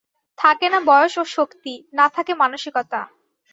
থাকে 0.37 0.67
না 0.69 0.79
বয়স 0.81 1.13
ও 1.17 1.23
শক্তি, 1.35 1.73
না 1.93 2.05
থাকে 2.09 2.33
মানসিকতা। 2.33 3.01